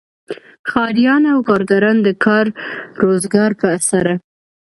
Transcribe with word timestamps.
ښاریان 0.69 1.23
او 1.33 1.39
کارګران 1.49 1.97
د 2.03 2.09
کار 2.25 2.45
روزګار 3.01 3.51
په 3.59 3.67
اسره. 3.77 4.13